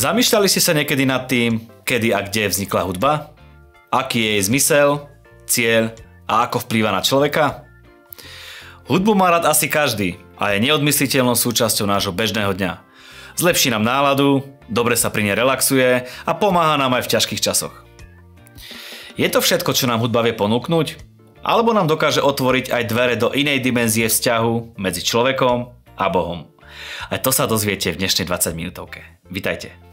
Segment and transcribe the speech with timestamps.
[0.00, 3.36] Zamýšľali ste sa niekedy nad tým, kedy a kde vznikla hudba?
[3.92, 4.88] Aký je jej zmysel,
[5.44, 5.92] cieľ
[6.24, 7.68] a ako vplýva na človeka?
[8.88, 12.80] Hudbu má rád asi každý a je neodmysliteľnou súčasťou nášho bežného dňa.
[13.36, 14.40] Zlepší nám náladu,
[14.72, 17.84] dobre sa pri nej relaxuje a pomáha nám aj v ťažkých časoch.
[19.20, 20.96] Je to všetko, čo nám hudba vie ponúknuť?
[21.44, 26.48] Alebo nám dokáže otvoriť aj dvere do inej dimenzie vzťahu medzi človekom a Bohom?
[27.12, 29.04] A to sa dozviete v dnešnej 20 minútovke.
[29.28, 29.89] Vitajte.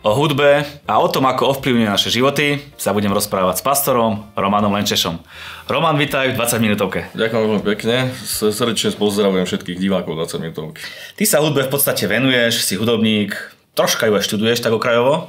[0.00, 4.72] O hudbe a o tom, ako ovplyvňuje naše životy, sa budem rozprávať s pastorom Romanom
[4.72, 5.20] Lenčešom.
[5.68, 7.12] Roman, vitaj v 20 minútovke.
[7.12, 8.08] Ďakujem veľmi pekne.
[8.24, 10.80] Srdečne pozdravujem všetkých divákov 20 minútovky.
[11.20, 13.36] Ty sa hudbe v podstate venuješ, si hudobník,
[13.76, 15.28] troška ju aj študuješ tak okrajovo?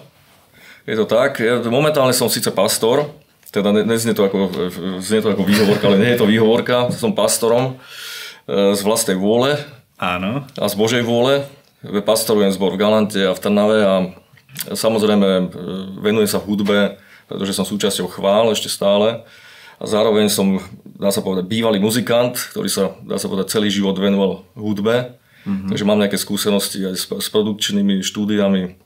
[0.87, 1.43] Je to tak.
[1.43, 3.11] Ja momentálne som síce pastor,
[3.51, 4.71] teda neznie to ako,
[5.03, 6.95] znie to ako výhovorka, ale nie je to výhovorka.
[6.95, 7.75] Som pastorom
[8.47, 9.59] e, z vlastnej vôle.
[9.99, 10.47] Áno.
[10.55, 11.43] A z Božej vôle.
[12.07, 13.95] Pastorujem zbor v Galante a v Trnave a
[14.71, 15.43] samozrejme e,
[16.01, 19.23] venujem sa hudbe, pretože som súčasťou chvál ešte stále.
[19.81, 23.97] A zároveň som, dá sa povedať, bývalý muzikant, ktorý sa, dá sa povedať, celý život
[23.97, 25.17] venoval hudbe.
[25.41, 25.73] Mm-hmm.
[25.73, 28.77] Takže mám nejaké skúsenosti aj s, s produkčnými štúdiami,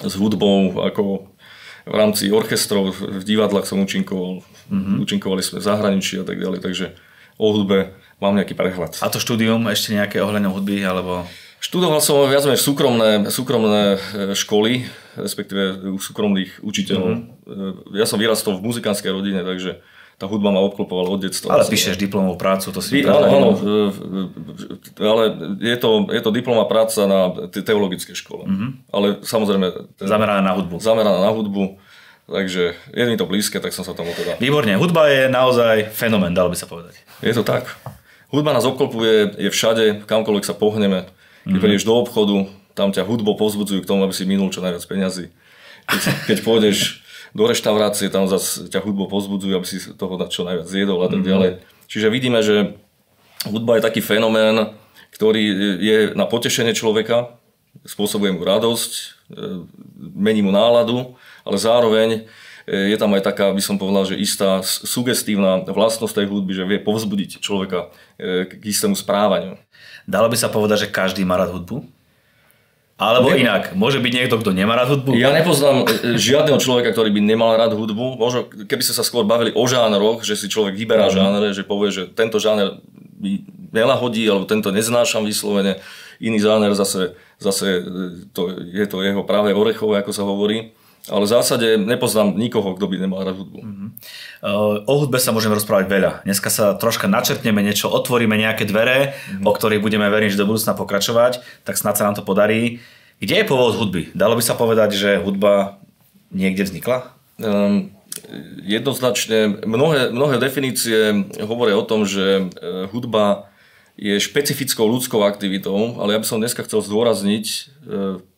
[0.00, 1.28] s hudbou, ako
[1.84, 4.96] v rámci orchestrov, v divadlách som účinkoval, mm-hmm.
[5.04, 6.96] účinkovali sme v zahraničí a tak ďalej, takže
[7.36, 8.96] o hudbe mám nejaký prehľad.
[9.04, 11.28] A to štúdium ešte nejaké ohľadom hudby, alebo...
[11.64, 13.98] Študoval som viac menej súkromné, súkromné e,
[14.36, 14.84] školy,
[15.16, 17.10] respektíve u súkromných učiteľov.
[17.16, 17.96] Mm-hmm.
[17.96, 19.80] Ja som vyrastol v muzikánskej rodine, takže
[20.20, 21.56] tá hudba ma obklopovala od detstva.
[21.56, 23.00] Ale píšeš diplomovú prácu, to si...
[23.08, 23.48] Áno, áno,
[25.00, 25.22] ale
[25.64, 28.44] je to, je to diplomová práca na teologickej škole.
[28.44, 28.70] Mm-hmm.
[28.92, 29.66] Ale samozrejme...
[29.96, 30.84] Ten, zameraná na hudbu.
[30.84, 31.80] Zameraná na hudbu.
[32.28, 34.36] Takže je mi to blízke, tak som sa tomu teda...
[34.36, 37.00] Výborne, hudba je naozaj fenomén, dalo by sa povedať.
[37.24, 37.72] Je to tak.
[38.28, 41.08] Hudba nás obklopuje, je všade, kamkoľvek sa pohneme.
[41.44, 41.60] Keď mm-hmm.
[41.60, 45.28] prídeš do obchodu, tam ťa hudbo pozbudzujú k tomu, aby si minul čo najviac peňazí.
[45.84, 47.04] Keď, keď pôjdeš
[47.36, 51.20] do reštaurácie, tam zase ťa hudbo pozbudzujú, aby si toho čo najviac zjedol a tak
[51.20, 51.28] mhm.
[51.28, 51.50] ďalej.
[51.56, 51.88] Mm-hmm.
[51.88, 52.74] Čiže vidíme, že
[53.44, 54.72] hudba je taký fenomén,
[55.12, 55.42] ktorý
[55.78, 57.36] je na potešenie človeka,
[57.86, 59.02] spôsobuje mu radosť, e,
[60.14, 62.08] mení mu náladu, ale zároveň
[62.64, 66.80] je tam aj taká, by som povedal, že istá sugestívna vlastnosť tej hudby, že vie
[66.80, 69.60] povzbudiť človeka e, k istému správaniu.
[70.08, 71.84] Dalo by sa povedať, že každý má rád hudbu?
[72.94, 73.42] Alebo ne...
[73.42, 75.12] inak, môže byť niekto, kto nemá rád hudbu?
[75.18, 78.16] Ja nepoznám e, žiadneho človeka, ktorý by nemal rád hudbu.
[78.16, 81.14] Možno keby ste sa skôr bavili o žánroch, že si človek vyberá mm.
[81.14, 82.80] žánre, že povie, že tento žáner
[83.20, 83.44] mi
[83.74, 85.82] nelahodí, alebo tento neznášam vyslovene.
[86.22, 90.72] Iný žáner zase, zase e, to, je to jeho práve orechové, ako sa hovorí.
[91.04, 93.60] Ale v zásade nepoznám nikoho, kto by nemal rád hudbu.
[93.60, 93.88] Uh-huh.
[94.88, 96.12] O hudbe sa môžeme rozprávať veľa.
[96.24, 99.44] Dneska sa troška načrtneme niečo, otvoríme nejaké dvere, uh-huh.
[99.44, 102.80] o ktorých budeme verím, že do budúcna pokračovať, tak snad sa nám to podarí.
[103.20, 104.16] Kde je pôvod hudby?
[104.16, 105.76] Dalo by sa povedať, že hudba
[106.32, 107.12] niekde vznikla?
[107.36, 107.92] Um,
[108.64, 113.52] jednoznačne, mnohé, mnohé definície hovoria o tom, že e, hudba
[113.94, 117.56] je špecifickou ľudskou aktivitou, ale ja by som dneska chcel zdôrazniť, e,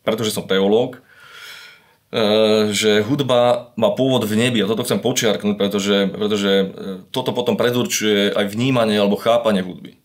[0.05, 1.01] pretože som teológ,
[2.73, 6.67] že hudba má pôvod v nebi a toto chcem počiarknúť, pretože, pretože e,
[7.13, 10.01] toto potom predurčuje aj vnímanie alebo chápanie hudby.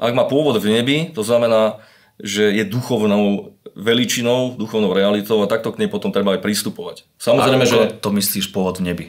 [0.00, 1.84] Ak má pôvod v nebi, to znamená,
[2.16, 7.04] že je duchovnou veličinou, duchovnou realitou a takto k nej potom treba aj pristupovať.
[7.20, 8.00] Samozrejme, že...
[8.00, 9.06] to myslíš pôvod v nebi?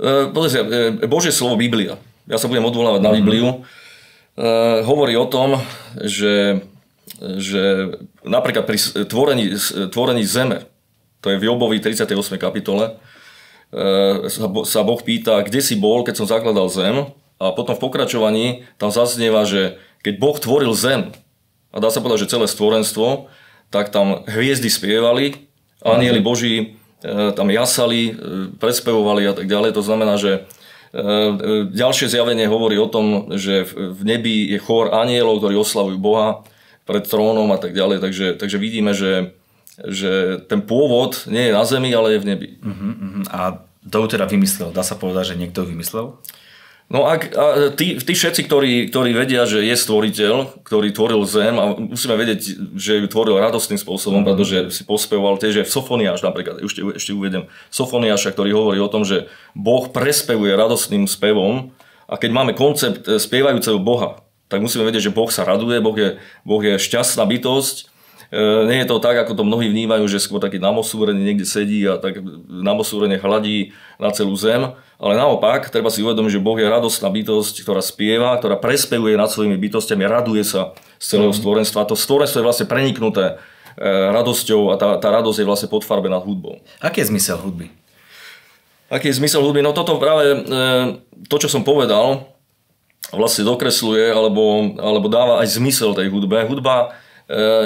[0.00, 0.64] E, Pozrite,
[1.04, 4.84] Božie slovo Biblia, ja sa budem odvolávať na Bibliu, mm-hmm.
[4.88, 5.60] hovorí o tom,
[6.00, 6.64] že,
[7.20, 7.92] že
[8.24, 9.56] napríklad pri tvorení,
[9.92, 10.68] tvorení zeme,
[11.20, 12.38] to je v Jobovi 38.
[12.38, 12.94] kapitole,
[13.74, 14.30] e,
[14.64, 18.46] sa Boh pýta, kde si bol, keď som zakladal zem a potom v pokračovaní
[18.78, 21.10] tam zaznieva, že keď Boh tvoril zem,
[21.74, 23.28] a dá sa povedať, že celé stvorenstvo,
[23.68, 25.50] tak tam hviezdy spievali,
[25.84, 26.66] anieli Boží e,
[27.34, 28.12] tam jasali, e,
[28.56, 29.76] predspevovali a tak ďalej.
[29.76, 30.48] To znamená, že
[31.68, 36.48] ďalšie zjavenie hovorí o tom, že v nebi je chór anielov, ktorí oslavujú Boha
[36.88, 38.00] pred trónom a tak ďalej.
[38.00, 39.36] Takže, takže vidíme, že
[39.86, 42.48] že ten pôvod nie je na zemi, ale je v nebi.
[42.58, 43.24] Uh-huh, uh-huh.
[43.30, 43.40] A
[43.86, 44.74] to teda vymyslel?
[44.74, 46.18] Dá sa povedať, že niekto vymyslel?
[46.88, 47.44] No ak, a
[47.76, 52.72] tí, tí všetci, ktorí, ktorí vedia, že je stvoriteľ, ktorý tvoril zem a musíme vedieť,
[52.80, 54.28] že ju tvoril radostným spôsobom, mm-hmm.
[54.32, 59.04] pretože si pospevoval tiež v Sofoniáš napríklad, ešte, ešte uvedem Sofoniáša, ktorý hovorí o tom,
[59.04, 61.76] že Boh prespevuje radostným spevom
[62.08, 65.92] a keď máme koncept e, spievajúceho Boha, tak musíme vedieť, že Boh sa raduje, Boh
[65.92, 67.97] je, boh je šťastná bytosť
[68.68, 71.96] nie je to tak, ako to mnohí vnímajú, že skôr taký namosúrený niekde sedí a
[71.96, 74.76] tak namosúrene hladí na celú zem.
[74.98, 79.32] Ale naopak, treba si uvedomiť, že Boh je radostná bytosť, ktorá spieva, ktorá prespevuje nad
[79.32, 81.38] svojimi bytostiami, raduje sa z celého mm.
[81.38, 81.88] stvorenstva.
[81.88, 83.40] To stvorenstvo je vlastne preniknuté
[84.12, 86.58] radosťou a tá, tá radosť je vlastne podfarbená hudbou.
[86.82, 87.70] Aký je zmysel hudby?
[88.90, 89.62] Aký je zmysel hudby?
[89.62, 90.34] No toto práve,
[91.30, 92.26] to čo som povedal,
[93.14, 96.44] vlastne dokresluje alebo, alebo dáva aj zmysel tej hudbe.
[96.44, 96.88] Hudba e,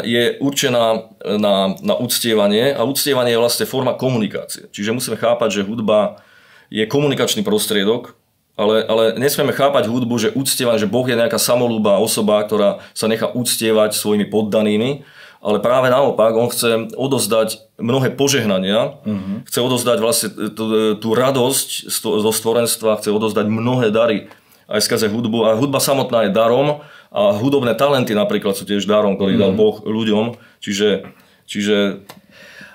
[0.02, 4.66] je určená na, na uctievanie a uctievanie je vlastne forma komunikácie.
[4.74, 6.18] Čiže musíme chápať, že hudba
[6.66, 8.18] je komunikačný prostriedok,
[8.58, 13.06] ale, ale nesmieme chápať hudbu, že uctievanie, že Boh je nejaká samolúbá osoba, ktorá sa
[13.06, 15.06] nechá uctievať svojimi poddanými,
[15.42, 19.42] ale práve naopak, on chce odozdať mnohé požehnania, uh-huh.
[19.42, 24.30] chce odozdať vlastne tú, tú radosť zo stvorenstva, chce odozdať mnohé dary
[24.70, 25.50] aj skrze hudbu.
[25.50, 29.58] A hudba samotná je darom a hudobné talenty napríklad sú tiež darom, ktorý dal mhm.
[29.60, 30.40] Boh ľuďom.
[30.64, 31.12] Čiže,
[31.44, 32.00] čiže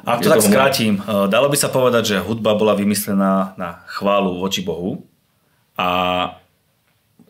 [0.06, 3.84] ak to tak to skrátim, eh, dalo by sa povedať, že hudba bola vymyslená na
[3.90, 5.04] chválu voči Bohu
[5.76, 5.90] a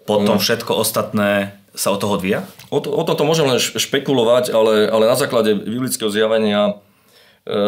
[0.08, 0.44] potom mm.
[0.44, 2.48] všetko ostatné sa od toho odvíja?
[2.72, 6.80] O, to, o toto môžem len špekulovať, ale, ale na základe biblického zjavenia
[7.48, 7.60] E,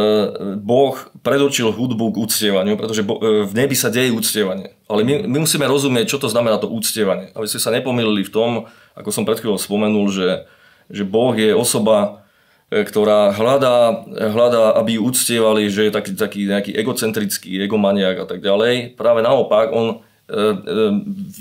[0.59, 0.91] boh
[1.23, 3.07] predurčil hudbu k úctievaniu, pretože e,
[3.47, 4.75] v nebi sa deje úctievanie.
[4.91, 7.31] Ale my, my musíme rozumieť, čo to znamená to úctievanie.
[7.31, 8.51] Aby ste sa nepomýlili v tom,
[8.99, 10.43] ako som pred chvíľou spomenul, že,
[10.91, 12.27] že Boh je osoba,
[12.67, 18.25] e, ktorá hľadá, hľadá, aby ju uctievali, že je taký, taký nejaký egocentrický, egomaniak a
[18.27, 18.99] tak ďalej.
[18.99, 20.05] Práve naopak, on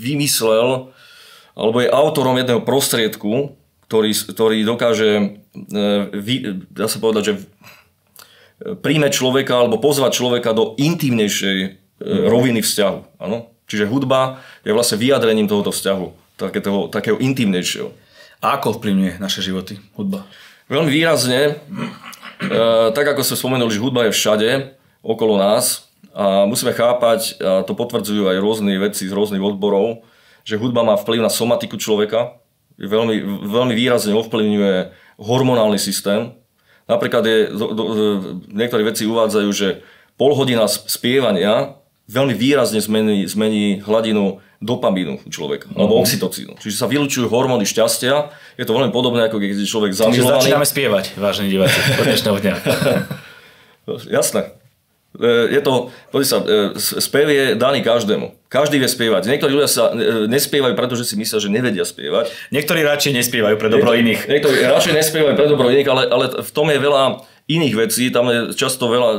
[0.01, 0.89] vymyslel,
[1.53, 3.53] alebo je autorom jedného prostriedku,
[3.89, 5.41] ktorý, ktorý dokáže,
[6.73, 7.33] dá sa povedať, že
[8.59, 11.69] príjme človeka alebo pozvať človeka do intimnejšej e,
[12.27, 13.23] roviny vzťahu.
[13.23, 13.55] Ano?
[13.71, 16.05] Čiže hudba je vlastne vyjadrením tohoto vzťahu,
[16.39, 17.91] takého, takého intimnejšieho.
[18.39, 20.23] A ako vplyvňuje naše životy hudba?
[20.71, 21.59] Veľmi výrazne,
[22.39, 22.57] e,
[22.95, 24.49] tak ako sme spomenuli, že hudba je všade
[25.03, 30.07] okolo nás a musíme chápať, a to potvrdzujú aj rôzne veci z rôznych odborov,
[30.47, 32.39] že hudba má vplyv na somatiku človeka,
[32.79, 34.75] veľmi, veľmi výrazne ovplyvňuje
[35.19, 36.39] hormonálny systém,
[36.89, 37.83] Napríklad je, do, do,
[38.49, 39.85] niektoré veci uvádzajú, že
[40.17, 41.77] pol hodina spievania
[42.09, 45.79] veľmi výrazne zmení, zmení hladinu dopamínu u človeka, uh-huh.
[45.79, 46.59] alebo oxytocínu.
[46.59, 48.31] Čiže sa vylučujú hormóny šťastia.
[48.59, 50.19] Je to veľmi podobné, ako keď je človek zamilovaný.
[50.19, 52.55] Čiže začíname spievať, vážení diváci, od dnešného dňa.
[54.19, 54.59] Jasné.
[55.17, 55.89] E, je to,
[56.21, 58.35] sa, e, spev je daný každému.
[58.45, 59.25] Každý vie spievať.
[59.25, 62.29] Niektorí ľudia sa e, nespievajú, pretože si myslia, že nevedia spievať.
[62.53, 64.21] Niektorí radšej nespievajú pre dobro niektorí, iných.
[64.29, 67.03] Niektorí radšej nespievajú pre dobro iných, ale, ale v tom je veľa
[67.49, 68.03] iných vecí.
[68.13, 69.09] Tam je často veľa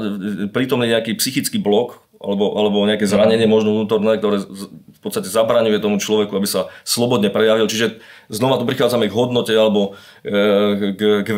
[0.55, 5.97] prítomný nejaký psychický blok, alebo, alebo nejaké zranenie možno vnútorné, ktoré v podstate zabraňuje tomu
[5.97, 7.65] človeku, aby sa slobodne prejavil.
[7.65, 11.29] Čiže znova tu prichádzame k hodnote, alebo k, k, k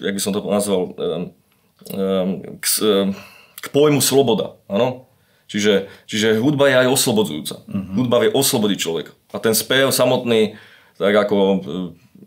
[0.00, 0.96] jak by som to nazval,
[2.56, 2.66] k,
[3.60, 4.56] k pojmu sloboda.
[4.72, 5.06] Áno?
[5.46, 7.54] Čiže, čiže hudba je aj oslobodzujúca.
[7.70, 7.94] Uh-huh.
[8.02, 9.12] Hudba vie oslobodiť človeka.
[9.30, 10.58] A ten spev samotný,
[10.98, 11.56] tak ako e,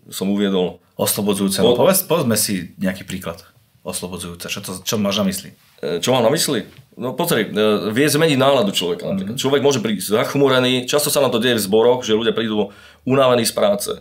[0.08, 0.80] som uviedol...
[0.96, 1.60] Oslobodzujúca.
[1.64, 3.44] No, povedz, povedzme si nejaký príklad
[3.84, 4.48] oslobodzujúca.
[4.48, 5.52] Čo, to, čo máš na mysli?
[5.80, 6.68] E, čo mám na mysli?
[7.00, 7.52] No pozri, e,
[7.96, 9.08] vie zmeniť náladu človeka.
[9.08, 9.36] Napríklad.
[9.36, 9.42] Uh-huh.
[9.42, 12.76] Človek môže prísť zachmúrený, často sa nám to deje v zboroch, že ľudia prídu
[13.08, 13.92] unavení z práce,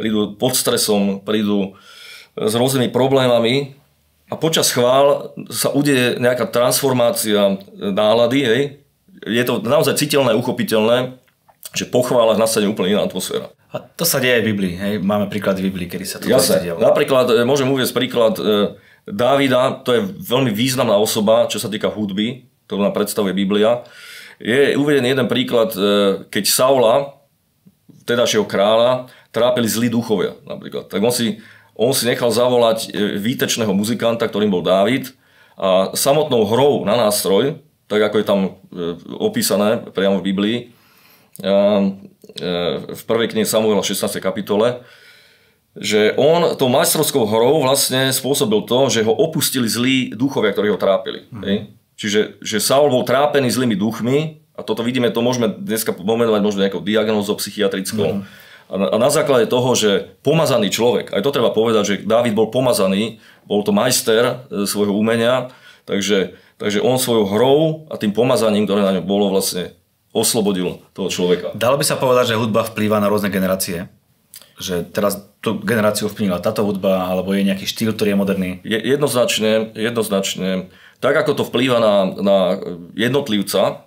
[0.00, 1.76] prídu pod stresom, prídu
[2.36, 3.76] s rôznymi problémami
[4.28, 8.62] a počas chvál sa udeje nejaká transformácia nálady, hej.
[9.24, 11.16] Je to naozaj citeľné, uchopiteľné,
[11.72, 13.48] že po chválach nastane úplne iná atmosféra.
[13.72, 14.92] A to sa deje aj v Biblii, hej?
[15.00, 16.76] Máme príklad v Biblii, kedy sa to Jasne.
[16.76, 18.36] Napríklad, e, môžem uvieť príklad
[19.06, 23.86] Dávida, to je veľmi významná osoba, čo sa týka hudby, ktorú nám predstavuje Biblia.
[24.42, 25.80] Je uvedený jeden príklad, e,
[26.26, 26.94] keď Saula,
[28.02, 30.90] tedajšieho kráľa, trápili zlí duchovia napríklad.
[30.90, 31.38] Tak on si
[31.76, 35.14] on si nechal zavolať e, výtečného muzikanta, ktorým bol Dávid
[35.54, 38.50] a samotnou hrou na nástroj, tak ako je tam e,
[39.22, 40.58] opísané priamo v Biblii,
[42.96, 44.08] v prvej knihe Samuela 16.
[44.24, 44.80] kapitole,
[45.76, 50.80] že on tou majstrovskou hrou vlastne spôsobil to, že ho opustili zlí duchovia, ktorí ho
[50.80, 51.28] trápili.
[51.28, 51.72] Mm.
[51.96, 56.64] Čiže že Saul bol trápený zlými duchmi a toto vidíme, to môžeme dneska pomenovať možno
[56.64, 58.24] nejakou diagnózou psychiatrickou.
[58.24, 62.50] Mm a na základe toho, že pomazaný človek, aj to treba povedať, že Dávid bol
[62.50, 65.54] pomazaný, bol to majster e, svojho umenia,
[65.86, 69.78] takže, takže on svojou hrou a tým pomazaním, ktoré na ňom bolo, vlastne
[70.10, 71.54] oslobodil toho človeka.
[71.54, 73.86] Dalo by sa povedať, že hudba vplýva na rôzne generácie?
[74.56, 78.50] Že teraz tú generáciu vplyvnila táto hudba, alebo je nejaký štýl, ktorý je moderný?
[78.64, 80.72] Je, jednoznačne, jednoznačne.
[80.98, 82.36] Tak ako to vplýva na, na
[82.96, 83.84] jednotlivca,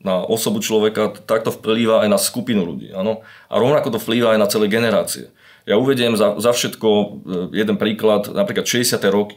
[0.00, 2.90] na osobu človeka, tak to vplýva aj na skupinu ľudí.
[2.96, 3.20] Áno?
[3.52, 5.28] A rovnako to vplýva aj na celé generácie.
[5.68, 7.06] Ja uvediem za, za všetko e,
[7.52, 8.96] jeden príklad, napríklad 60.
[9.12, 9.36] roky.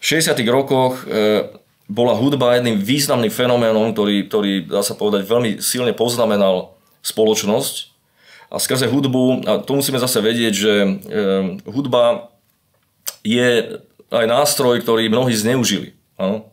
[0.00, 0.40] V 60.
[0.48, 1.52] rokoch e,
[1.86, 6.74] bola hudba jedným významným fenoménom, ktorý, ktorý, dá sa povedať, veľmi silne poznamenal
[7.04, 7.95] spoločnosť.
[8.46, 10.72] A skrze hudbu, a to musíme zase vedieť, že
[11.66, 12.30] hudba
[13.26, 13.82] je
[14.14, 15.98] aj nástroj, ktorý mnohí zneužili.
[16.14, 16.46] Áno?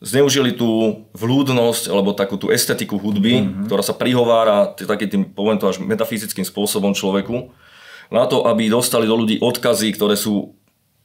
[0.00, 3.64] zneužili tú vľúdnosť alebo takú tú estetiku hudby, mm-hmm.
[3.68, 7.48] ktorá sa prihovára takým tým, poviem to až metafyzickým spôsobom človeku,
[8.12, 10.54] na to, aby dostali do ľudí odkazy, ktoré sú,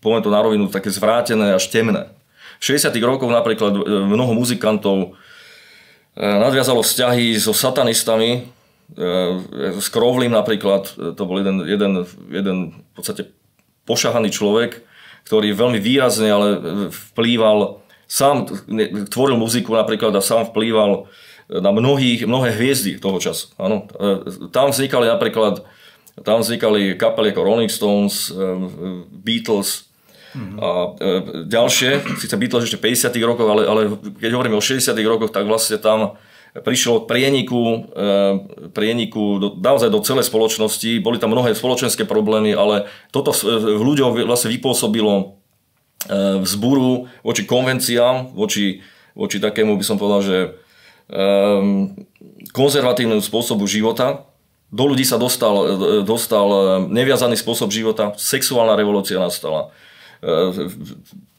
[0.03, 2.11] poviem to na rovinu, také zvrátené až temné.
[2.61, 5.17] V 60 rokoch napríklad e, mnoho muzikantov
[6.13, 8.45] e, nadviazalo vzťahy so satanistami,
[9.79, 11.91] s Krovlím napríklad, to bol jeden, jeden,
[12.27, 13.31] jeden v podstate
[13.87, 14.83] pošahaný človek,
[15.23, 16.47] ktorý veľmi výrazne ale
[16.91, 17.79] vplýval
[18.11, 18.51] sám
[19.07, 21.07] tvoril muziku napríklad a sám vplýval
[21.47, 23.51] na mnohých, mnohé hviezdy toho času.
[23.59, 23.87] Ano.
[23.99, 25.63] E, tam vznikali napríklad
[26.23, 28.35] tam vznikali kapely ako Rolling Stones, e,
[29.11, 29.87] Beatles
[30.35, 30.57] mm-hmm.
[30.59, 31.05] a e,
[31.47, 33.81] ďalšie, síce Beatles ešte 50 rokoch, ale, ale
[34.19, 36.15] keď hovoríme o 60 rokoch, tak vlastne tam
[36.51, 37.87] prišlo prieniku,
[38.75, 40.99] prieniku do, naozaj do celej spoločnosti.
[40.99, 45.41] Boli tam mnohé spoločenské problémy, ale toto v ľuďoch vlastne vypôsobilo
[46.09, 48.81] E, vzburu voči konvenciám, voči,
[49.13, 50.37] voči takému by som povedal, že
[52.55, 54.31] konzervatívnemu spôsobu života.
[54.71, 55.75] Do ľudí sa dostal,
[56.07, 56.47] dostal
[56.87, 59.75] neviazaný spôsob života, sexuálna revolúcia nastala.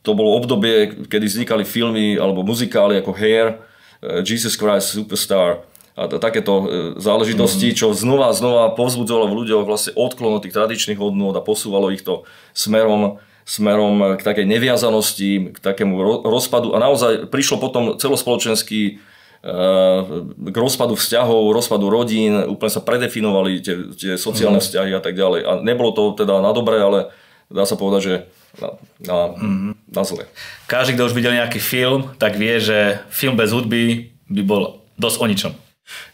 [0.05, 3.65] To bolo obdobie, kedy vznikali filmy alebo muzikály ako Hair,
[4.03, 6.67] Jesus Christ Superstar a takéto
[6.97, 7.77] záležitosti, mhm.
[7.77, 11.93] čo znova a znova povzbudzovalo v ľuďoch vlastne odklon od tých tradičných hodnôt a posúvalo
[11.93, 12.25] ich to
[12.57, 19.03] smerom smerom k takej neviazanosti, k takému rozpadu a naozaj prišlo potom celospoločenský
[19.43, 20.01] eh,
[20.39, 24.65] k rozpadu vzťahov, rozpadu rodín, úplne sa predefinovali tie, tie sociálne mm.
[24.65, 25.41] vzťahy a tak ďalej.
[25.43, 27.11] A nebolo to teda na dobré, ale
[27.51, 28.15] dá sa povedať, že
[28.61, 28.69] na,
[29.01, 29.73] na, mm.
[29.89, 30.29] na zle.
[30.69, 35.17] Každý, kto už videl nejaký film, tak vie, že film bez hudby by bol dosť
[35.19, 35.53] o ničom.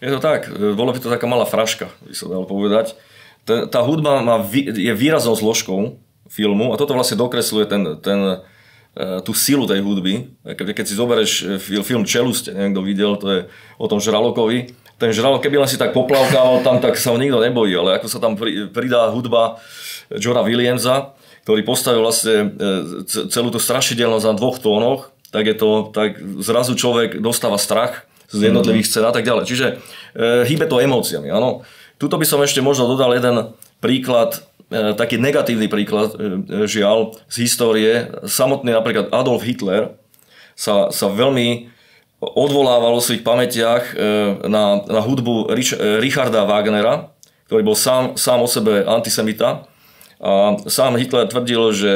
[0.00, 2.94] Je to tak, bolo by to taká malá fraška, by sa dalo povedať.
[3.46, 8.44] Tá hudba má, je výraznou zložkou filmu a toto vlastne dokresluje ten, ten,
[8.92, 10.36] e, tú silu tej hudby.
[10.44, 11.32] Keď si zoberieš
[11.64, 13.40] e, film Čeluste, neviem kto videl, to je
[13.80, 14.68] o tom Žralokovi,
[14.98, 18.10] ten žralok, keby len si tak poplavkával tam, tak sa ho nikto nebojí, ale ako
[18.10, 18.34] sa tam
[18.74, 19.62] pridá hudba
[20.10, 21.14] Jora Williamsa,
[21.48, 26.76] ktorý postavil vlastne e, celú tú strašidelnosť na dvoch tónoch, tak je to, tak zrazu
[26.76, 29.48] človek dostáva strach z jednotlivých scén a tak ďalej.
[29.48, 31.64] Čiže e, hýbe to emóciami, áno.
[31.96, 37.48] Tuto by som ešte možno dodal jeden príklad E, taký negatívny príklad, e, žiaľ, z
[37.48, 38.12] histórie.
[38.28, 39.96] Samotný napríklad Adolf Hitler
[40.52, 41.72] sa, sa veľmi
[42.20, 44.04] odvolával v svojich pamätiach e,
[44.44, 45.72] na, na hudbu Rich,
[46.04, 47.08] Richarda Wagnera,
[47.48, 49.64] ktorý bol sám, sám o sebe antisemita.
[50.18, 51.92] A sám Hitler tvrdil, že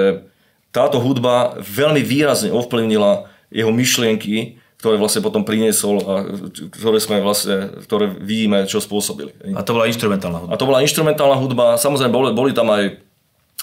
[0.71, 6.15] táto hudba veľmi výrazne ovplyvnila jeho myšlienky ktoré vlastne potom priniesol a
[6.51, 9.31] ktoré sme vlastne, ktoré vidíme, čo spôsobili.
[9.55, 10.51] A to bola instrumentálna hudba.
[10.51, 12.99] A to bola instrumentálna hudba, samozrejme boli, boli tam aj,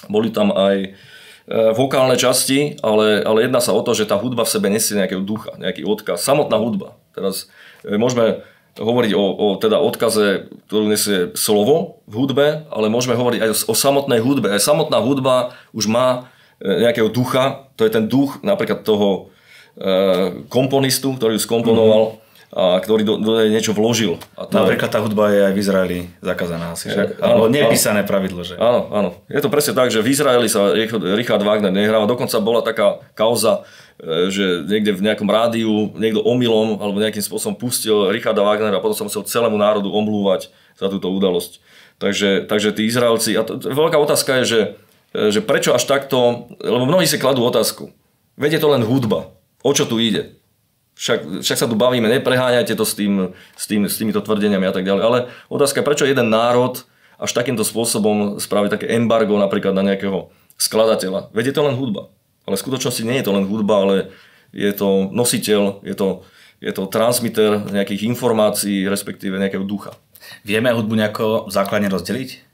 [0.08, 0.88] boli tam aj e,
[1.76, 5.20] vokálne časti, ale, ale jedná sa o to, že tá hudba v sebe nesie nejakého
[5.20, 6.24] ducha, nejaký odkaz.
[6.24, 6.96] Samotná hudba.
[7.12, 7.52] Teraz
[7.84, 8.40] e, môžeme
[8.80, 13.56] hovoriť o, o teda odkaze, ktorú nesie slovo v hudbe, ale môžeme hovoriť aj o,
[13.70, 14.48] o samotnej hudbe.
[14.48, 19.30] Aj samotná hudba už má e, nejakého ducha, to je ten duch napríklad toho,
[19.80, 22.20] Eh, komponistu, ktorý ju skomponoval
[22.50, 24.20] a ktorý do, do niečo vložil.
[24.36, 27.16] A to Napríklad tá hudba je aj v Izraeli zakázaná asi však.
[27.16, 28.58] Alebo nepísané pravidlo, že?
[28.60, 29.10] Áno, áno.
[29.30, 30.74] Je to presne tak, že v Izraeli sa
[31.16, 32.10] Richard Wagner nehráva.
[32.10, 33.64] Dokonca bola taká kauza,
[34.32, 38.96] že niekde v nejakom rádiu niekto omylom alebo nejakým spôsobom pustil Richarda Wagnera a potom
[38.96, 40.48] sa musel celému národu omlúvať
[40.80, 41.60] za túto udalosť.
[42.00, 44.60] Takže, takže tí Izraelci, a to, veľká otázka je, že,
[45.12, 47.92] eh, že prečo až takto, lebo mnohí si kladú otázku.
[48.40, 49.36] Veď to len hudba.
[49.60, 50.40] O čo tu ide?
[50.96, 54.72] Však, však sa tu bavíme, nepreháňajte to s, tým, s, tým, s týmito tvrdeniami a
[54.72, 55.02] tak ďalej.
[55.04, 55.18] Ale
[55.52, 56.84] otázka, prečo jeden národ
[57.20, 61.32] až takýmto spôsobom spraví také embargo napríklad na nejakého skladateľa.
[61.36, 62.08] Veď to len hudba.
[62.50, 63.96] Ale v skutočnosti nie je to len hudba, ale
[64.50, 66.26] je to nositeľ, je to,
[66.58, 69.94] je to transmiter nejakých informácií, respektíve nejakého ducha.
[70.42, 72.50] Vieme hudbu nejako základne rozdeliť?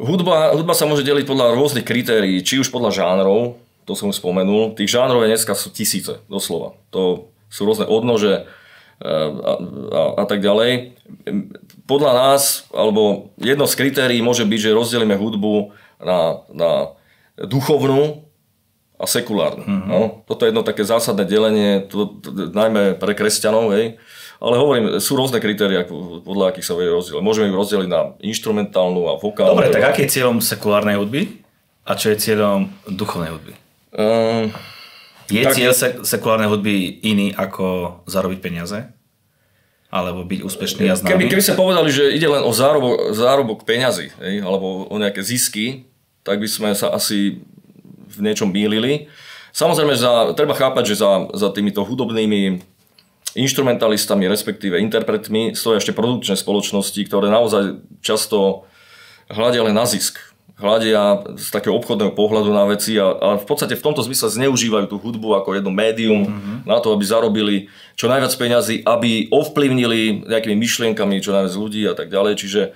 [0.00, 4.72] Hudba, hudba sa môže deliť podľa rôznych kritérií, či už podľa žánrov, to som spomenul.
[4.72, 6.80] Tých žánrov je dneska sú tisíce, doslova.
[6.96, 9.52] To sú rôzne odnože e, a,
[9.92, 10.96] a, a tak ďalej.
[11.84, 16.70] Podľa nás, alebo jedno z kritérií môže byť, že rozdelíme hudbu na, na
[17.38, 18.25] duchovnú
[18.96, 19.64] a sekulárnu.
[19.64, 19.88] Mm-hmm.
[19.92, 23.76] No, toto je jedno také zásadné delenie, to, to, najmä pre kresťanov.
[23.76, 24.00] Hej.
[24.36, 25.88] Ale hovorím, sú rôzne kritéria,
[26.24, 27.24] podľa akých sa vie rozdeliť.
[27.24, 29.56] Môžeme ich rozdeliť na instrumentálnu a vokálnu.
[29.56, 31.40] Dobre, tak aký je cieľom sekulárnej hudby
[31.88, 33.52] a čo je cieľom duchovnej hudby?
[33.96, 34.52] Um,
[35.32, 35.56] je tak...
[35.56, 38.92] cieľ sek- sekulárnej hudby iný ako zarobiť peniaze?
[39.88, 41.10] Alebo byť úspešný a známy?
[41.16, 44.12] Keby, keby sa povedali, že ide len o zárobok, zárobok peňazí,
[44.44, 45.88] alebo o nejaké zisky,
[46.26, 47.40] tak by sme sa asi
[48.06, 49.10] v niečom mýlili.
[49.56, 52.60] Samozrejme, za, treba chápať, že za, za týmito hudobnými
[53.36, 58.64] instrumentalistami, respektíve interpretmi, stojí ešte produkčné spoločnosti, ktoré naozaj často
[59.28, 60.20] hľadia len na zisk.
[60.56, 64.88] Hľadia z takého obchodného pohľadu na veci a, a v podstate v tomto zmysle zneužívajú
[64.88, 66.56] tú hudbu ako jedno médium mm-hmm.
[66.64, 67.56] na to, aby zarobili
[67.92, 72.40] čo najviac peňazí, aby ovplyvnili nejakými myšlienkami čo najviac ľudí a tak ďalej.
[72.40, 72.70] Čiže e,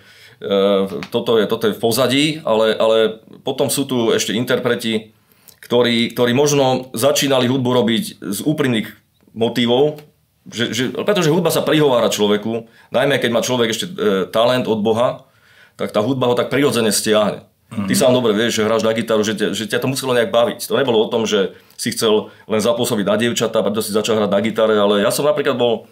[1.09, 5.17] toto, je, toto je v pozadí, ale, ale potom sú tu ešte interpreti,
[5.61, 8.89] ktorí, ktorí možno začínali hudbu robiť z úprimných
[9.37, 10.01] motivov,
[10.49, 13.93] že, že, pretože hudba sa prihovára človeku, najmä keď má človek ešte e,
[14.33, 15.29] talent od Boha,
[15.77, 17.45] tak tá hudba ho tak prirodzene stiahne.
[17.71, 17.87] Mm-hmm.
[17.87, 20.35] Ty sám dobre vieš, že hráš na gitaru, že, te, že ťa to muselo nejak
[20.35, 20.67] baviť.
[20.67, 24.31] To nebolo o tom, že si chcel len zapôsobiť na dievčatá, preto si začal hrať
[24.33, 25.87] na gitare, ale ja som napríklad bol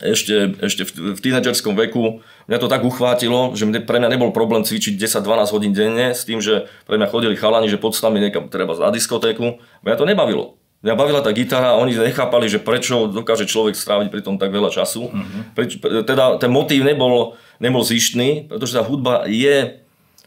[0.00, 4.64] ešte, ešte v, v tínedžerskom veku, mňa to tak uchvátilo, že pre mňa nebol problém
[4.64, 8.18] cvičiť 10-12 hodín denne s tým, že pre mňa chodili chalani, že poď s nami
[8.24, 9.60] niekam treba na diskotéku.
[9.84, 10.56] Mňa to nebavilo.
[10.82, 14.50] Mňa bavila tá gitara a oni nechápali, že prečo dokáže človek stráviť pri tom tak
[14.50, 15.14] veľa času.
[15.14, 15.42] Mm-hmm.
[15.54, 19.78] Preč, teda ten motív nebol, nebol zištný, pretože tá hudba je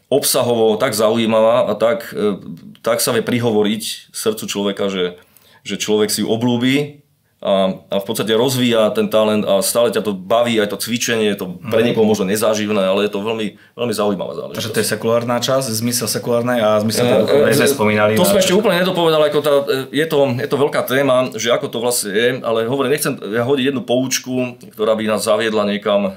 [0.08, 2.40] obsahovo tak zaujímavá a tak, e,
[2.80, 5.20] tak sa vie prihovoriť srdcu človeka, že,
[5.60, 7.04] že človek si ju oblúbi
[7.36, 11.36] a, a v podstate rozvíja ten talent a stále ťa to baví, aj to cvičenie,
[11.36, 11.92] je to pre mhm.
[11.92, 14.56] niekoho možno nezáživné, ale je to veľmi, veľmi zaujímavá záležitosť.
[14.56, 18.16] Takže to je sekulárna časť, zmysel sekulárnej a zmysel uh, sme spomínali.
[18.16, 19.52] To sme ešte úplne nedopovedali, ako tá,
[19.92, 23.44] je, to, je to veľká téma, že ako to vlastne je, ale hovorím, nechcem ja
[23.44, 26.16] hodiť jednu poučku, ktorá by nás zaviedla niekam,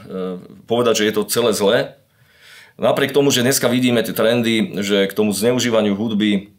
[0.71, 1.77] povedať, že je to celé zlé.
[2.79, 6.55] Napriek tomu, že dneska vidíme tie trendy, že k tomu zneužívaniu hudby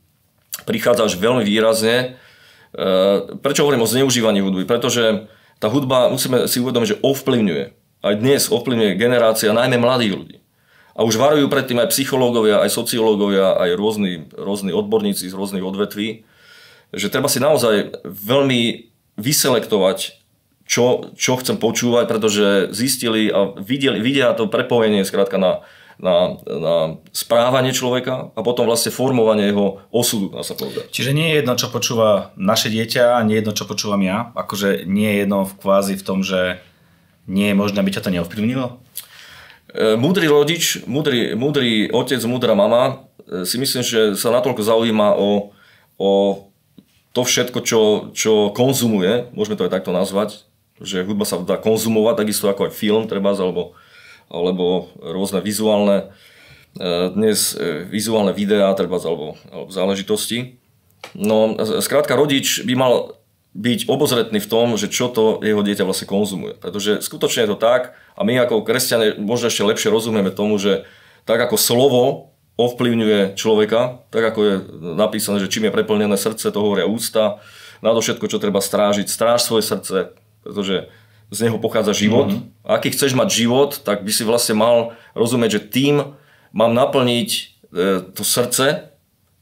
[0.68, 2.29] prichádza až veľmi výrazne, Eh,
[3.42, 4.64] prečo hovorím o zneužívaní hudby?
[4.64, 5.26] Pretože
[5.58, 7.64] tá hudba, musíme si uvedomiť, že ovplyvňuje.
[8.00, 10.36] Aj dnes ovplyvňuje generácia najmä mladých ľudí.
[10.96, 16.24] A už varujú predtým aj psychológovia, aj sociológovia, aj rôzni, rôzni odborníci z rôznych odvetví,
[16.90, 18.90] že treba si naozaj veľmi
[19.20, 20.18] vyselektovať,
[20.66, 25.66] čo, čo chcem počúvať, pretože zistili a videli, vidia to prepojenie skrátka na,
[26.00, 26.76] na, na
[27.12, 30.88] správanie človeka a potom vlastne formovanie jeho osudu, dá sa povedať.
[30.88, 34.32] Čiže nie je jedno, čo počúva naše dieťa, nie je jedno, čo počúvam ja.
[34.32, 36.64] Akože nie je jedno v kvázi v tom, že
[37.28, 38.80] nie je možné, aby ťa to neovplyvnilo?
[39.76, 45.14] E, múdry rodič, múdry, múdry otec, múdra mama e, si myslím, že sa natoľko zaujíma
[45.20, 45.52] o,
[46.00, 46.10] o
[47.12, 47.80] to všetko, čo,
[48.16, 50.48] čo konzumuje, môžeme to aj takto nazvať,
[50.80, 53.76] že hudba sa dá konzumovať, takisto ako aj film, treba, alebo
[54.30, 56.14] alebo rôzne vizuálne,
[56.78, 60.56] e, dnes e, vizuálne videá treba, alebo, alebo záležitosti.
[61.18, 66.06] No, skrátka, rodič by mal byť obozretný v tom, že čo to jeho dieťa vlastne
[66.06, 66.54] konzumuje.
[66.54, 70.86] Pretože skutočne je to tak a my ako kresťania možno ešte lepšie rozumieme tomu, že
[71.26, 72.02] tak ako slovo
[72.54, 74.54] ovplyvňuje človeka, tak ako je
[74.94, 77.42] napísané, že čím je preplnené srdce, to hovoria ústa,
[77.80, 80.12] na to všetko, čo treba strážiť, stráž svoje srdce,
[80.44, 80.92] pretože
[81.30, 82.34] z neho pochádza život.
[82.34, 82.66] Mm-hmm.
[82.66, 85.94] A aký chceš mať život, tak by si vlastne mal rozumieť, že tým
[86.50, 87.40] mám naplniť e,
[88.10, 88.90] to srdce,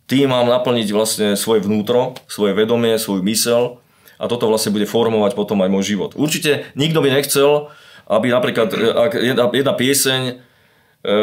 [0.09, 3.81] tým mám naplniť vlastne svoje vnútro, svoje vedomie, svoj mysel
[4.21, 6.13] a toto vlastne bude formovať potom aj môj život.
[6.17, 7.73] Určite nikto by nechcel,
[8.09, 10.33] aby napríklad e, ak jedna, jedna pieseň, e,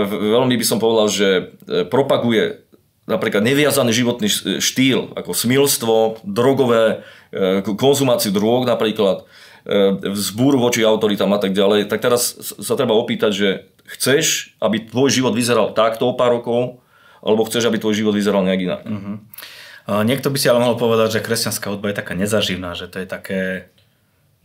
[0.09, 1.29] veľmi by som povedal, že
[1.93, 2.65] propaguje
[3.05, 7.05] napríklad neviazaný životný štýl, ako smilstvo, drogové,
[7.77, 9.29] konzumáciu drog napríklad,
[9.65, 13.49] E, vzbúru voči autoritám a tak ďalej, tak teraz sa treba opýtať, že
[13.97, 16.85] chceš, aby tvoj život vyzeral takto o pár rokov,
[17.25, 18.81] alebo chceš, aby tvoj život vyzeral nejak inak.
[18.85, 19.17] Uh-huh.
[20.05, 23.07] Niekto by si ale mohol povedať, že kresťanská hudba je taká nezaživná, že to je
[23.09, 23.73] také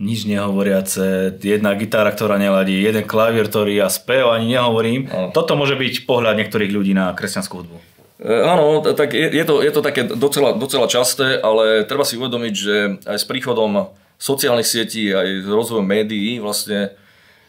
[0.01, 5.13] nič nehovoriace, jedna gitara, ktorá neladí, jeden klavier, ktorý ja spev ani nehovorím.
[5.13, 5.29] Ano.
[5.37, 7.77] Toto môže byť pohľad niektorých ľudí na kresťanskú hudbu.
[7.77, 12.17] E, áno, tak je, je, to, je to také docela, docela časté, ale treba si
[12.17, 16.93] uvedomiť, že aj s príchodom sociálnych sietí, aj s rozvojom médií vlastne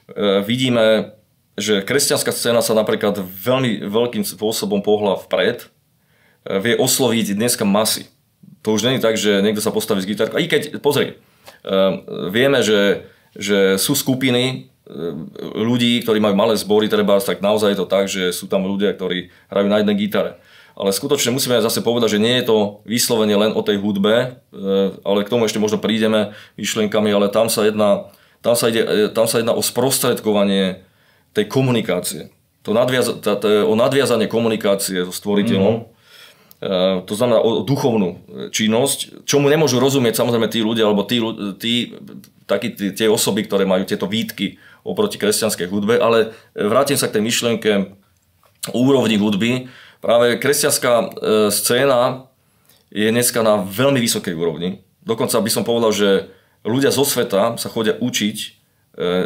[0.08, 1.12] e, vidíme,
[1.60, 5.68] že kresťanská scéna sa napríklad veľmi veľkým spôsobom pohla vpred, e,
[6.64, 8.08] vie osloviť dneska masy.
[8.64, 10.40] To už není tak, že niekto sa postaví s gitarkou.
[10.40, 11.20] I keď, pozri,
[11.62, 11.76] e,
[12.32, 13.04] vieme, že,
[13.36, 14.72] že sú skupiny
[15.56, 18.92] ľudí, ktorí majú malé zbory, treba, tak naozaj je to tak, že sú tam ľudia,
[18.92, 20.32] ktorí hrajú na jednej gitare
[20.76, 22.58] ale skutočne musíme zase povedať, že nie je to
[22.88, 24.28] vyslovene len o tej hudbe, e,
[25.04, 29.14] ale k tomu ešte možno prídeme myšlienkami, ale tam sa jedná Tam sa, ide, e,
[29.14, 30.82] tam sa jedná o sprostredkovanie
[31.38, 32.34] tej komunikácie.
[32.66, 35.76] To nadviaz, tá, tá, o nadviazanie komunikácie so stvoriteľom.
[35.82, 37.10] Mm-hmm.
[37.10, 38.22] to znamená o duchovnú
[38.54, 41.18] činnosť, čomu nemôžu rozumieť samozrejme tí ľudia, alebo tí,
[41.58, 41.98] tí,
[42.46, 47.18] takí, tí, tie osoby, ktoré majú tieto výtky oproti kresťanskej hudbe, ale vrátim sa k
[47.18, 47.72] tej myšlienke
[48.74, 49.70] úrovni hudby.
[50.02, 51.08] Práve kresťanská e,
[51.54, 52.26] scéna
[52.90, 54.82] je dneska na veľmi vysokej úrovni.
[55.06, 56.10] Dokonca by som povedal, že
[56.66, 58.48] ľudia zo sveta sa chodia učiť e,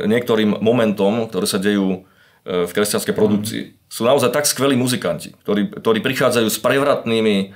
[0.05, 2.03] niektorým momentom, ktoré sa dejú
[2.43, 3.63] e, v kresťanskej produkcii.
[3.87, 7.55] Sú naozaj tak skvelí muzikanti, ktorí, ktorí prichádzajú s prevratnými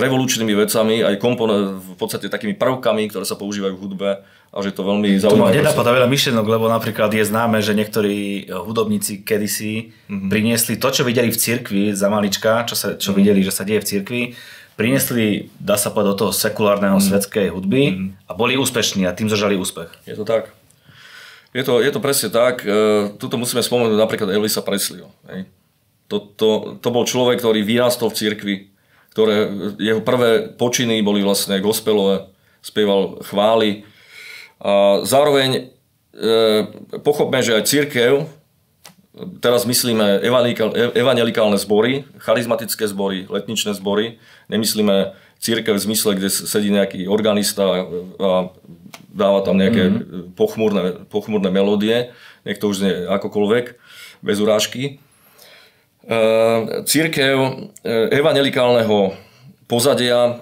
[0.00, 4.10] revolučnými vecami, aj kompon- v podstate takými prvkami, ktoré sa používajú v hudbe
[4.50, 5.38] a že to veľmi zaujímavé.
[5.38, 10.26] To ma nenapadá veľa myšlenok, lebo napríklad je známe, že niektorí hudobníci kedysi mm-hmm.
[10.26, 13.18] priniesli to, čo videli v cirkvi za malička, čo, sa, čo mm-hmm.
[13.22, 14.22] videli, že sa deje v cirkvi,
[14.74, 17.04] priniesli, dá sa povedať, do toho sekulárneho mm.
[17.04, 18.08] svetskej hudby mm.
[18.26, 19.92] a boli úspešní a tým zažali úspech.
[20.08, 20.56] Je to tak.
[21.52, 22.64] Je to, je to presne tak.
[22.64, 25.12] E, tuto musíme spomenúť napríklad Elvisa Presleyho.
[26.08, 26.48] To, to,
[26.80, 28.54] to bol človek, ktorý vyrastol v cirkvi,
[29.10, 32.30] ktoré, jeho prvé počiny boli vlastne gospelové,
[32.62, 33.82] spieval chvály.
[34.60, 35.62] A zároveň e,
[37.02, 38.28] pochopme, že aj církev
[39.42, 40.22] teraz myslíme
[40.94, 47.88] evangelikálne zbory, charizmatické zbory, letničné zbory, nemyslíme církev v zmysle, kde sedí nejaký organista
[48.20, 48.52] a
[49.10, 50.36] dáva tam nejaké mm-hmm.
[50.36, 52.14] pochmúrne, pochmúrne melódie,
[52.46, 53.64] nech to už nie akokoľvek,
[54.22, 55.02] bez urážky.
[56.00, 56.18] E,
[56.88, 57.50] církev e,
[58.16, 59.12] evangelikálneho
[59.68, 60.40] pozadia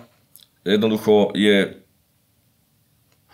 [0.62, 1.78] jednoducho je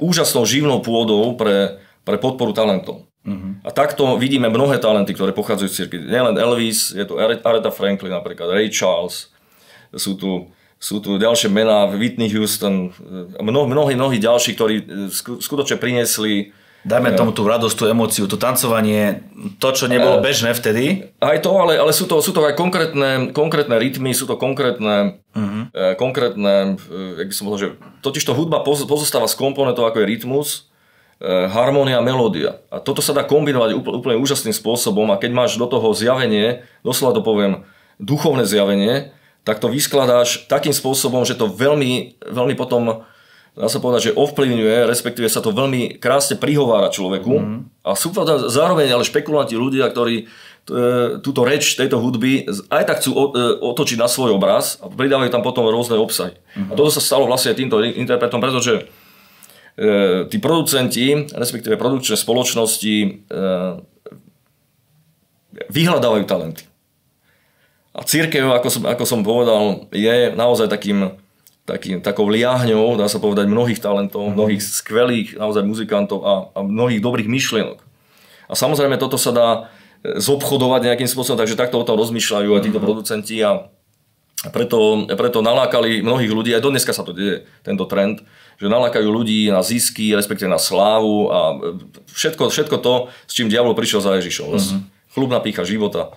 [0.00, 3.06] úžasnou živnou pôdou pre, pre podporu talentov.
[3.24, 3.56] Uh-huh.
[3.64, 5.98] A takto vidíme mnohé talenty, ktoré pochádzajú z cirkvi.
[6.04, 9.32] Nielen Elvis, je tu Aretha Franklin napríklad, Ray Charles,
[9.94, 12.92] sú tu, sú tu ďalšie mená, Whitney Houston,
[13.40, 14.74] mnoho, mnohí, mnohí ďalší, ktorí
[15.40, 16.52] skutočne priniesli
[16.84, 19.24] Dajme tomu tú radosť, tú emóciu, to tancovanie,
[19.56, 21.16] to, čo nebolo e, bežné vtedy.
[21.16, 25.24] Aj to, ale, ale sú, to, sú to aj konkrétne, konkrétne rytmy, sú to konkrétne,
[25.32, 25.96] uh-huh.
[25.96, 26.76] konkrétne,
[27.16, 27.70] jak by som povedal, že
[28.04, 30.48] totiž to hudba pozostáva z komponentov, ako je rytmus,
[31.24, 32.58] E, harmónia, melódia.
[32.74, 36.66] A toto sa dá kombinovať úplne, úplne úžasným spôsobom a keď máš do toho zjavenie,
[36.82, 37.62] doslova to poviem,
[37.96, 39.14] duchovné zjavenie,
[39.46, 43.06] tak to vyskladáš takým spôsobom, že to veľmi, veľmi potom,
[43.54, 47.34] dá sa povedať, že ovplyvňuje, respektíve sa to veľmi krásne prihovára človeku.
[47.34, 47.58] Mm.
[47.86, 48.10] A sú
[48.50, 50.24] zároveň ale špekulanti ľudia, ktorí e,
[51.22, 53.18] túto reč tejto hudby aj tak chcú e,
[53.62, 56.34] otočiť na svoj obraz a pridávajú tam potom rôzne obsahy.
[56.58, 56.70] Mm.
[56.70, 58.90] A toto sa stalo vlastne týmto interpretom, pretože
[59.74, 63.26] E, tí producenti, respektíve produkčné spoločnosti
[65.66, 66.62] vyhľadávajú talenty.
[67.94, 71.14] A církev, ako som, ako som povedal, je naozaj takým,
[71.64, 74.32] takým, takou liahňou, dá sa povedať, mnohých talentov, mm.
[74.36, 77.80] mnohých skvelých naozaj muzikantov a, a mnohých dobrých myšlienok.
[78.48, 79.48] A samozrejme toto sa dá
[80.04, 82.84] zobchodovať nejakým spôsobom, takže takto o tom rozmýšľajú aj títo mm.
[82.84, 83.72] producenti a
[84.52, 88.20] preto, preto nalákali mnohých ľudí, aj dneska sa to deje, tento trend,
[88.60, 91.40] že nalákajú ľudí na zisky, respektíve na slávu a
[92.12, 94.52] všetko, všetko to, s čím diabol prišiel za Ježišom.
[94.52, 94.80] Mm-hmm.
[95.16, 96.12] Chlubná pícha života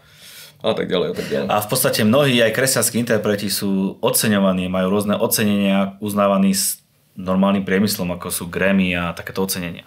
[0.63, 1.47] a tak ďalej a tak ďalej.
[1.53, 6.81] A v podstate mnohí aj kresťanskí interpreti sú oceňovaní, majú rôzne ocenenia uznávaní s
[7.17, 9.85] normálnym priemyslom, ako sú Grammy a takéto ocenenia.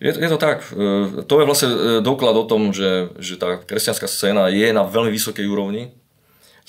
[0.00, 0.64] Je, je to tak.
[0.72, 4.82] E, to je vlastne e, doklad o tom, že, že tá kresťanská scéna je na
[4.82, 5.92] veľmi vysokej úrovni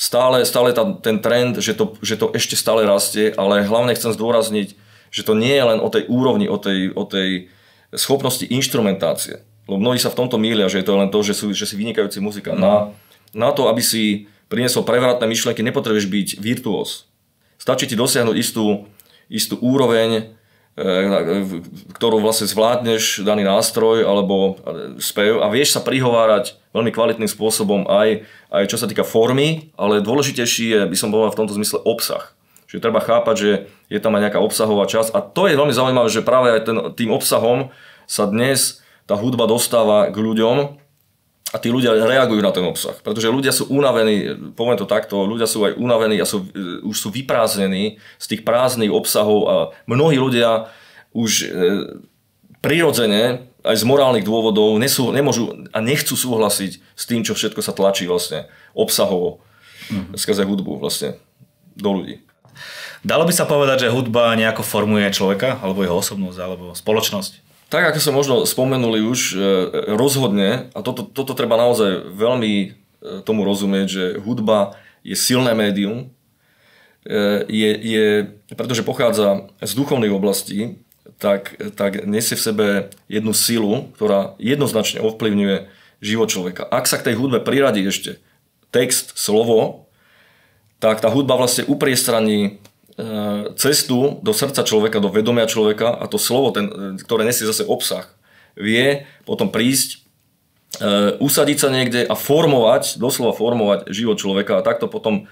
[0.02, 4.10] stále, stále tá, ten trend, že to, že to ešte stále rastie, ale hlavne chcem
[4.10, 4.74] zdôrazniť,
[5.13, 7.54] že to nie je len o tej úrovni, o tej, o tej
[7.93, 9.45] schopnosti inštrumentácie.
[9.72, 11.80] Lebo mnohí sa v tomto mília, že je to len to, že, sú, že si
[11.80, 12.52] vynikajúci muzika.
[12.52, 12.92] Na,
[13.32, 17.08] na to, aby si priniesol prevratné myšlienky, nepotrebuješ byť virtuós.
[17.56, 18.92] Stačí ti dosiahnuť istú,
[19.32, 20.36] istú úroveň,
[20.76, 20.84] e,
[21.96, 24.60] ktorú vlastne zvládneš daný nástroj alebo
[25.00, 30.04] spev a vieš sa prihovárať veľmi kvalitným spôsobom aj, aj čo sa týka formy, ale
[30.04, 32.36] dôležitejší je, by som povedal v tomto zmysle, obsah.
[32.68, 33.52] Čiže treba chápať, že
[33.88, 36.78] je tam aj nejaká obsahová časť a to je veľmi zaujímavé, že práve aj ten,
[36.92, 37.72] tým obsahom
[38.04, 38.81] sa dnes
[39.12, 40.80] tá hudba dostáva k ľuďom
[41.52, 42.95] a tí ľudia reagujú na ten obsah.
[43.04, 46.47] Pretože ľudia sú unavení, poviem to takto, ľudia sú aj unavení a sú,
[46.88, 50.71] už sú vyprázdnení z tých prázdnych obsahov a mnohí ľudia
[51.12, 51.45] už e,
[52.63, 57.76] prirodzene aj z morálnych dôvodov nesú, nemôžu a nechcú súhlasiť s tým, čo všetko sa
[57.76, 59.43] tlačí vlastne obsahovo
[59.91, 60.15] mm-hmm.
[60.15, 61.19] skrze hudbu vlastne
[61.76, 62.24] do ľudí.
[63.04, 67.51] Dalo by sa povedať, že hudba nejako formuje človeka, alebo jeho osobnosť, alebo spoločnosť?
[67.72, 69.38] Tak, ako sme možno spomenuli už, e,
[69.96, 72.68] rozhodne, a toto, toto treba naozaj veľmi e,
[73.24, 74.76] tomu rozumieť, že hudba
[75.08, 76.12] je silné médium,
[77.08, 78.08] e, je, je,
[78.60, 80.84] pretože pochádza z duchovnej oblasti,
[81.16, 82.68] tak, tak nesie v sebe
[83.08, 85.72] jednu silu, ktorá jednoznačne ovplyvňuje
[86.04, 86.68] život človeka.
[86.68, 88.20] Ak sa k tej hudbe priradí ešte
[88.76, 89.88] text, slovo,
[90.84, 92.52] tak tá hudba vlastne upriestraní e,
[93.58, 98.08] cestu do srdca človeka, do vedomia človeka a to slovo, ten, ktoré nesie zase obsah,
[98.56, 100.04] vie potom prísť,
[100.80, 104.60] e, usadiť sa niekde a formovať, doslova formovať život človeka.
[104.60, 105.28] A takto potom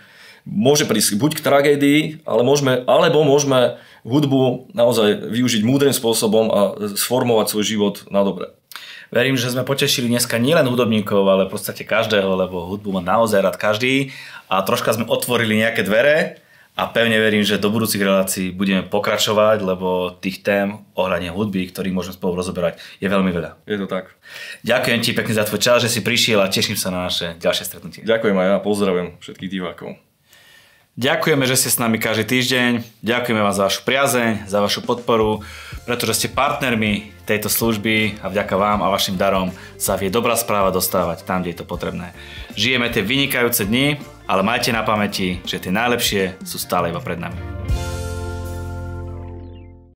[0.47, 3.77] môže prísť buď k tragédii, ale môžeme, alebo môžeme
[4.07, 6.59] hudbu naozaj využiť múdrym spôsobom a
[6.95, 8.55] sformovať svoj život na dobre.
[9.09, 13.41] Verím, že sme potešili dneska nielen hudobníkov, ale v podstate každého, lebo hudbu má naozaj
[13.41, 14.13] rád každý.
[14.45, 16.37] A troška sme otvorili nejaké dvere
[16.75, 21.95] a pevne verím, že do budúcich relácií budeme pokračovať, lebo tých tém ohľadne hudby, ktorých
[21.95, 23.59] môžeme spolu rozoberať, je veľmi veľa.
[23.67, 24.15] Je to tak.
[24.63, 27.65] Ďakujem ti pekne za tvoj čas, že si prišiel a teším sa na naše ďalšie
[27.67, 28.01] stretnutie.
[28.07, 30.08] Ďakujem aj ja, pozdravujem všetkých divákov.
[30.99, 35.39] Ďakujeme, že ste s nami každý týždeň, ďakujeme vám za vašu priazeň, za vašu podporu,
[35.87, 40.75] pretože ste partnermi tejto služby a vďaka vám a vašim darom sa vie dobrá správa
[40.75, 42.11] dostávať tam, kde je to potrebné.
[42.59, 43.95] Žijeme tie vynikajúce dni,
[44.27, 47.39] ale majte na pamäti, že tie najlepšie sú stále iba pred nami.